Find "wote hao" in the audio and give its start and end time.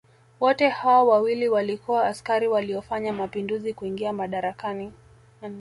0.39-1.07